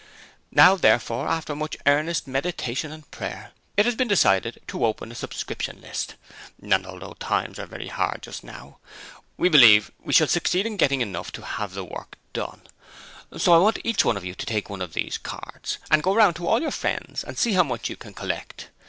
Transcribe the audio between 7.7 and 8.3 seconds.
hard